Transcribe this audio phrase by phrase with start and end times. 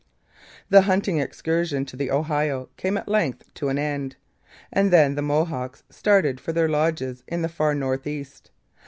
[0.71, 4.15] The hunting excursion to the Ohio came at length to an end,
[4.73, 8.49] and then the Mohawks started for their lodges in the far north east.